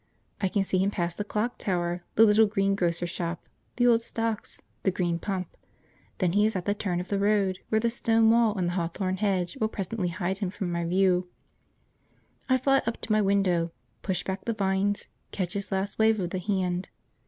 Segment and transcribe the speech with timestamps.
[0.41, 4.59] I can see him pass the clock tower, the little greengrocer shop, the old stocks,
[4.81, 5.55] the green pump;
[6.17, 8.71] then he is at the turn of the road where the stone wall and the
[8.71, 11.29] hawthorn hedge will presently hide him from my view.
[12.49, 16.31] I fly up to my window, push back the vines, catch his last wave of
[16.31, 16.89] the hand.